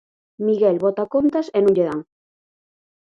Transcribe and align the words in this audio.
Miguel 0.45 0.77
bota 0.85 1.05
contas 1.15 1.47
e 1.57 1.59
non 1.61 1.75
lle 1.75 1.87
dan. 1.89 1.99